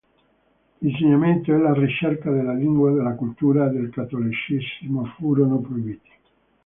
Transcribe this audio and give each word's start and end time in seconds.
L'insegnamento 0.79 1.53
e 1.53 1.59
la 1.59 1.75
ricerca 1.75 2.31
della 2.31 2.55
lingua, 2.55 2.91
della 2.91 3.13
cultura 3.13 3.67
e 3.67 3.71
del 3.71 3.91
cattolicesimo 3.91 5.05
furono 5.15 5.59
proibiti. 5.59 6.09